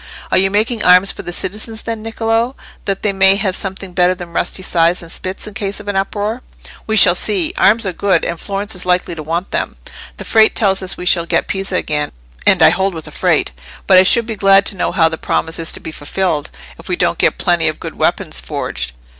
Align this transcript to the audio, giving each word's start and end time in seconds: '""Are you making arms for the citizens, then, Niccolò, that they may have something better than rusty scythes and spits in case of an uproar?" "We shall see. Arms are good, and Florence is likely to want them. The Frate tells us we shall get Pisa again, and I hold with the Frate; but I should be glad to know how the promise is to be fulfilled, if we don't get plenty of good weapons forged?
'""Are 0.31 0.37
you 0.39 0.49
making 0.49 0.81
arms 0.83 1.11
for 1.11 1.21
the 1.21 1.31
citizens, 1.31 1.83
then, 1.83 2.03
Niccolò, 2.03 2.55
that 2.85 3.03
they 3.03 3.13
may 3.13 3.35
have 3.35 3.55
something 3.55 3.93
better 3.93 4.15
than 4.15 4.33
rusty 4.33 4.63
scythes 4.63 5.03
and 5.03 5.11
spits 5.11 5.45
in 5.45 5.53
case 5.53 5.79
of 5.79 5.87
an 5.87 5.95
uproar?" 5.95 6.41
"We 6.87 6.97
shall 6.97 7.13
see. 7.13 7.53
Arms 7.55 7.85
are 7.85 7.93
good, 7.93 8.25
and 8.25 8.39
Florence 8.41 8.73
is 8.73 8.83
likely 8.83 9.13
to 9.13 9.21
want 9.21 9.51
them. 9.51 9.75
The 10.17 10.25
Frate 10.25 10.55
tells 10.55 10.81
us 10.81 10.97
we 10.97 11.05
shall 11.05 11.27
get 11.27 11.47
Pisa 11.47 11.75
again, 11.75 12.11
and 12.47 12.63
I 12.63 12.71
hold 12.71 12.95
with 12.95 13.05
the 13.05 13.11
Frate; 13.11 13.51
but 13.85 13.99
I 13.99 14.01
should 14.01 14.25
be 14.25 14.35
glad 14.35 14.65
to 14.65 14.75
know 14.75 14.91
how 14.91 15.07
the 15.07 15.19
promise 15.19 15.59
is 15.59 15.71
to 15.73 15.79
be 15.79 15.91
fulfilled, 15.91 16.49
if 16.79 16.89
we 16.89 16.95
don't 16.95 17.19
get 17.19 17.37
plenty 17.37 17.67
of 17.67 17.79
good 17.79 17.93
weapons 17.93 18.41
forged? 18.41 18.93